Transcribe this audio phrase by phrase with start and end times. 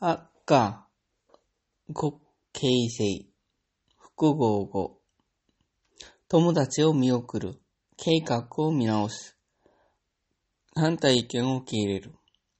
[0.00, 0.86] 赤、
[1.92, 2.20] 国
[2.52, 3.26] 形成、
[3.96, 5.00] 複合語。
[6.28, 7.60] 友達を見送る。
[7.96, 9.36] 計画を見直す。
[10.76, 12.12] 反対意見を受け入れる。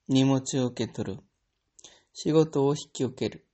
[0.09, 1.21] 荷物を受け取る。
[2.13, 3.47] 仕事を引き受ける。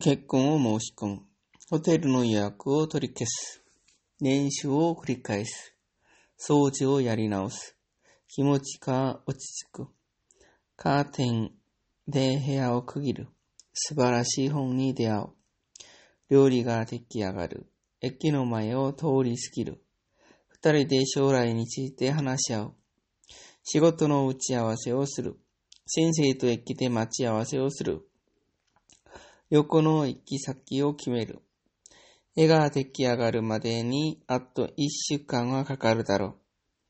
[0.00, 1.22] 結婚を申し込む。
[1.70, 3.62] ホテルの予約を取り消す。
[4.20, 5.76] 練習を繰り返す。
[6.40, 7.76] 掃除をやり直す。
[8.26, 9.86] 気持ちが落ち着く。
[10.76, 11.52] カーテン
[12.08, 13.28] で部屋を区切る。
[13.74, 15.26] 素晴らしい本に出会う。
[16.30, 17.66] 料理が出来上がる。
[18.00, 19.82] 駅の前を通り過ぎる。
[20.48, 22.74] 二人で将来について話し合う。
[23.62, 25.38] 仕事の打ち合わせをする。
[25.86, 28.08] 先生と駅で待ち合わせをする。
[29.50, 31.42] 横の行き先を決める。
[32.34, 36.34] 絵が出来上がるまでにあと一週間はかかるだろう。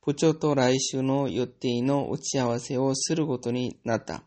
[0.06, 4.22] 部長と来週の予定の打ち合わせをすることになった。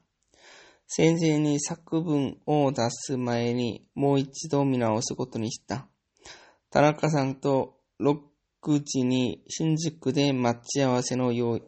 [0.94, 5.88] 先生に作文を出す前にもう一度見直すことにした。
[6.70, 8.20] 田中さんと6
[8.83, 11.61] 時に新宿で待ち合わせの約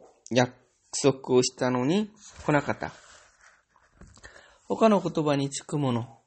[1.02, 2.12] 束をしたのに
[2.46, 2.92] 来なかった。
[4.68, 6.20] 他の言葉につくもの。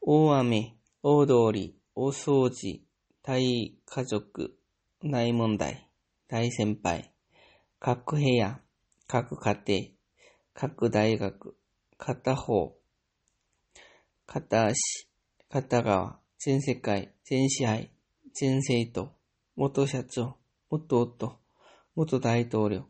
[0.00, 2.86] 大雨、大通り、大掃除、
[3.22, 4.56] 大家族、
[5.04, 5.90] 大問題、
[6.26, 7.12] 大先輩、
[7.78, 8.62] 各部屋、
[9.06, 9.99] 各家庭、
[10.52, 11.56] 各大学、
[11.96, 12.76] 片方、
[14.26, 15.08] 片足、
[15.48, 17.90] 片側、全世界、全支配、
[18.34, 19.12] 全生徒、
[19.54, 20.36] 元社長、
[20.68, 21.38] 元夫、
[21.94, 22.84] 元大統領、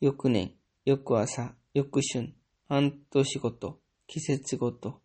[0.00, 2.34] 翌年、翌朝、翌春、
[2.68, 5.00] 半年ごと、季節ごと、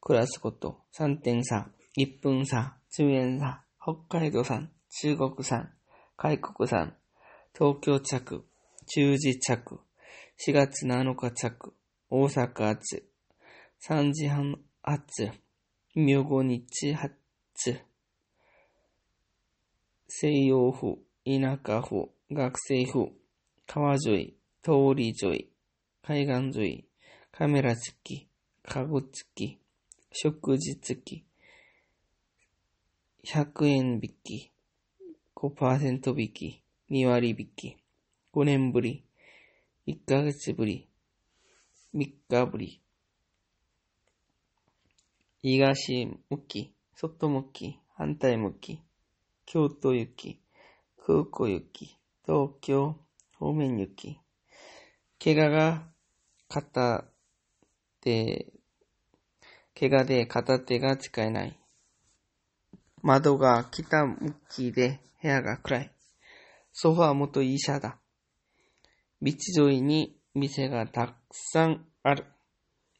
[0.00, 5.74] クラスごと、3点差、1分差、中円差、北海道産、中国産、
[6.16, 6.96] 外国産、
[7.54, 8.46] 東京着、
[8.86, 9.80] 中時着、
[10.38, 11.74] 4月7日着、
[12.10, 13.08] 大阪発、
[13.88, 15.30] 3時半発、
[15.94, 17.16] 明後日発、
[20.06, 23.12] 西洋府、田舎府、学生府、
[23.66, 25.48] 川沿い、通り沿い、
[26.02, 26.84] 海岸沿い、
[27.32, 28.28] カメラ付き、
[28.62, 29.58] 家具付き、
[30.12, 31.24] 食事付き、
[33.24, 34.52] 100円引き、
[35.34, 37.76] 5%引き、2割引き、
[38.34, 39.05] 5年ぶり、
[39.88, 40.88] 1ヶ月ぶり、
[41.94, 42.82] 3日ぶり、
[45.40, 48.82] 東向き、外向き、反対向き、
[49.44, 50.40] 京都行き、
[51.06, 52.96] 空港行き、東京
[53.38, 54.18] 方面行き、
[55.22, 55.84] 怪我が
[56.48, 57.04] 片
[58.00, 58.52] 手、
[59.78, 61.60] 怪我で片手が使えない。
[63.02, 65.92] 窓が北向きで部屋が暗い。
[66.72, 68.00] ソファー元医者だ。
[69.26, 72.26] 道沿いに店がたくさんある。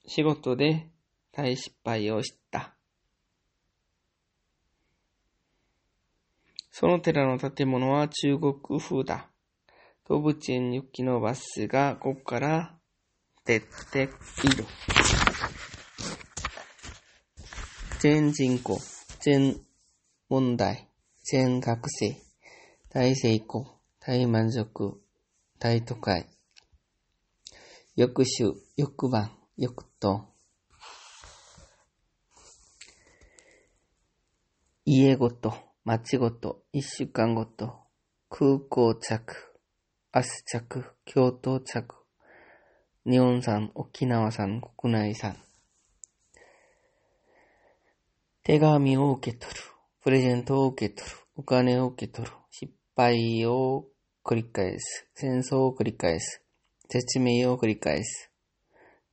[0.09, 0.89] 仕事で
[1.31, 2.75] 大失敗をした。
[6.73, 9.31] その寺の建物は中国風だ。
[10.09, 12.75] 動物園行きのバスがここから
[13.45, 14.07] 出てい
[14.57, 14.65] る。
[18.01, 18.81] 全人口、
[19.21, 19.61] 全
[20.29, 20.89] 問題、
[21.23, 22.17] 全学生、
[22.91, 25.01] 大成功、大満足、
[25.59, 26.27] 大都会、
[27.97, 30.27] 翌週、翌晩、翌と、
[34.85, 37.73] 家ごと、町ごと、一週間ごと、
[38.29, 39.35] 空港着、
[40.15, 42.07] 明日着、京都着、
[43.07, 45.39] 日本産、沖縄産、国内産。
[48.43, 49.61] 手紙を受け取る。
[50.03, 51.17] プレゼントを受け取る。
[51.35, 52.35] お金を受け取る。
[52.51, 53.87] 失敗を
[54.27, 55.07] 繰り返す。
[55.15, 56.43] 戦争を繰り返す。
[56.91, 58.29] 説明を繰り返す。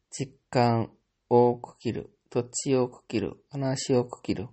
[0.09, 0.90] 実感
[1.29, 2.09] を区切る。
[2.31, 3.38] 土地を区切る。
[3.51, 4.47] 話を区切る。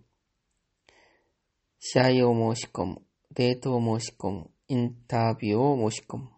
[1.79, 3.03] 試合を申し込む。
[3.33, 4.51] デートを申し込む。
[4.69, 6.29] インタビューを申し込む。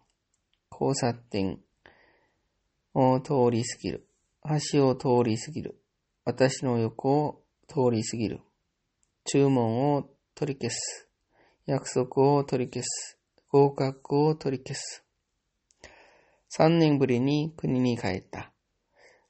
[0.71, 1.59] 交差点
[2.93, 4.07] を通り過ぎる。
[4.71, 5.81] 橋を通り過ぎる。
[6.23, 8.39] 私の横を通り過ぎる。
[9.25, 11.09] 注文を取り消す。
[11.65, 13.19] 約束を取り消す。
[13.53, 15.05] 合格を取り消す。
[16.49, 18.51] 三年ぶりに国に帰った。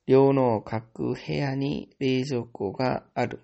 [0.08, 3.42] 寮の各部屋に冷蔵庫がある。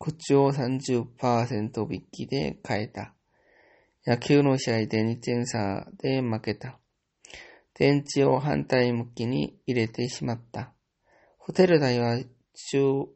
[0.00, 3.14] 口を30%引きで変えた。
[4.04, 6.80] 野球の試合で2点差で負けた。
[7.74, 10.72] 電池を反対向きに入れてしまった。
[11.38, 12.18] ホテル代は
[12.72, 13.08] 朝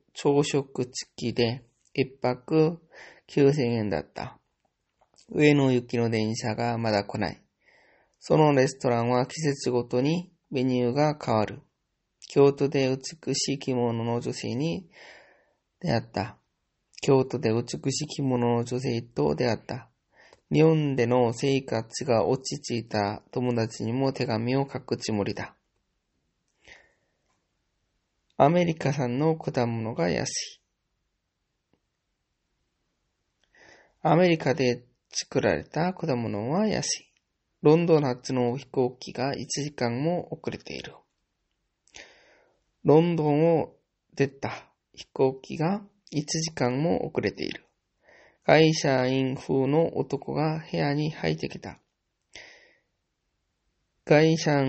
[0.44, 1.64] 食付きで
[1.94, 2.78] 一泊
[3.28, 4.38] 9000円だった。
[5.34, 7.42] 上野行きの電車がまだ来ない。
[8.20, 11.62] そのレストランは季節ごとにメニューが変わる。
[12.28, 14.86] 京都で美しい着物の女性に
[15.80, 16.36] 出会った。
[17.00, 19.88] 京都で美しい着物の女性と出会った。
[20.52, 25.54] 日本での生活が落ち着いた友達にも手紙を書くつもりだ。
[28.36, 30.60] アメリカ産の果物が安い。
[34.02, 37.12] アメリカで作られた果物は安い。
[37.60, 40.94] ロンドン発の飛行機が1時間も遅れている。
[42.84, 43.76] ロンドンを
[44.14, 44.50] 出た
[44.94, 45.82] 飛行機が
[46.12, 47.64] 1時間も遅れている。
[48.44, 51.78] 会社員風の男が部屋に入ってきた。
[54.04, 54.60] 会社、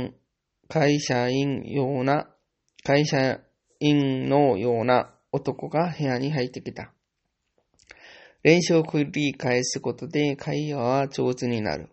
[0.70, 2.30] 会社員ような、
[2.84, 3.40] 会社
[3.80, 6.93] 員のような男が部屋に入ってきた。
[8.44, 11.90] 練習を繰り返すことで会話は上手になる。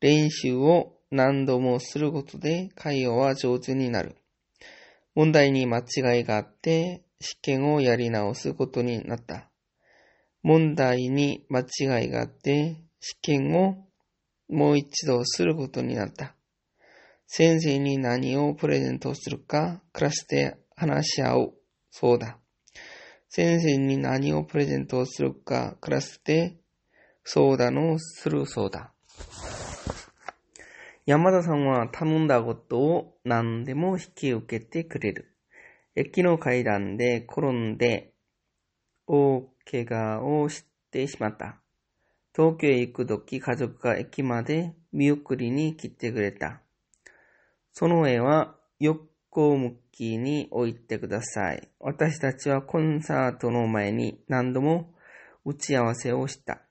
[0.00, 4.16] 練習を何度もすることで会話は上手になる。
[5.14, 9.48] 問題に間違いがあって試験をやり直すことになった。
[10.42, 13.86] 問題に間違いがあって試験を
[14.48, 16.34] もう一度することになった。
[17.28, 21.54] 先生に何をプレゼントするかクラスで話し合う。
[21.92, 22.39] そうだ。
[23.32, 26.56] 先生に何をプレゼントするかクラスで
[27.22, 28.90] 相談をするそうだ。
[31.06, 35.32] 山田さんは頼んだことを何でも引き受けてくれる。
[35.94, 38.14] 駅の階段で転んで
[39.06, 41.60] 大怪我をしてしまった。
[42.34, 46.62] 東京へ行くとき家族が駅まで見送りに来てくれた。
[47.72, 49.00] その絵はよ
[49.32, 51.68] 向きに置いてください。
[51.78, 54.92] 私たちはコンサートの前に何度も
[55.44, 56.62] 打ち合わせをした。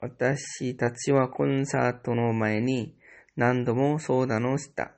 [0.00, 2.96] 私たちはコンサートの前に
[3.36, 4.92] 何度も相談をした。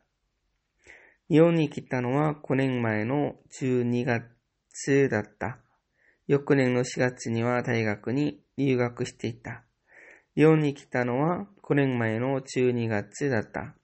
[1.28, 5.58] 日本に来たのは5年前の12月だった。
[6.26, 9.64] 翌年の4月には大学に留学していた。
[10.34, 13.74] 日本に来たのは5年前の12月だった。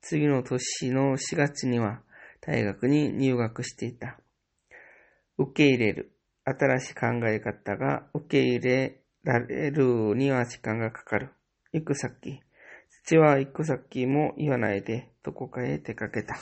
[0.00, 2.02] 次の年の4月には
[2.44, 4.18] 大学に入学していた。
[5.38, 6.12] 受け入れる。
[6.44, 11.30] 新しい考え方が受け入れられるには時間がかかる。
[11.72, 12.40] 行く先。
[13.04, 16.36] 父は行く先も言わないでどこかへ出かけた。